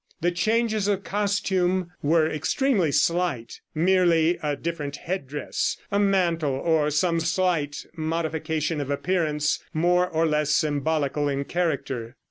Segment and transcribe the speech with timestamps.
[0.19, 6.89] The changes of costume were extremely slight, merely a different head dress, a mantle or
[6.89, 12.15] some slight modification of appearance more or less symbolical in character.